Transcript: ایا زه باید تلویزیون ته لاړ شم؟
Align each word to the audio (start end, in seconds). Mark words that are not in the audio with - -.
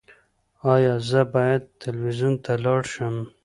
ایا 0.73 0.93
زه 1.09 1.21
باید 1.33 1.63
تلویزیون 1.83 2.33
ته 2.43 2.53
لاړ 2.63 2.81
شم؟ 2.93 3.15